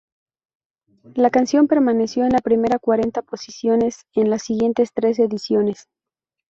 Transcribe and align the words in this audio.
La 1.13 1.29
canción 1.29 1.67
permaneció 1.67 2.23
en 2.23 2.31
las 2.31 2.41
primeras 2.41 2.79
cuarenta 2.81 3.21
posiciones 3.21 4.07
en 4.15 4.31
las 4.31 4.41
siguientes 4.41 4.93
tres 4.93 5.19
ediciones. 5.19 5.89